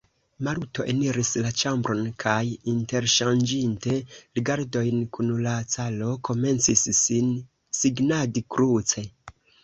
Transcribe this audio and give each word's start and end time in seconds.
Maluto 0.45 0.83
eniris 0.91 1.31
la 1.45 1.49
ĉambron 1.63 1.99
kaj, 2.23 2.37
interŝanĝinte 2.71 3.93
rigardojn 4.39 5.03
kun 5.17 5.29
la 5.43 5.53
caro, 5.75 6.15
komencis 6.29 6.83
sin 7.01 7.29
signadi 7.81 8.43
kruce. 8.57 9.05